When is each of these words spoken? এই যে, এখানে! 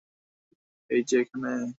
এই 0.89 1.01
যে, 1.03 1.15
এখানে! 1.21 1.51